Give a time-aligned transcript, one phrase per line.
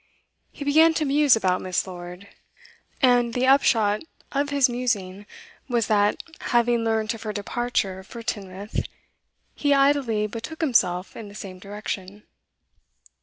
[0.51, 1.85] He began to muse about Miss.
[1.85, 2.27] Lord,
[3.03, 5.27] and the upshot of his musing
[5.69, 8.87] was that, having learnt of her departure for Teignmouth,
[9.53, 12.23] he idly betook himself in the same direction.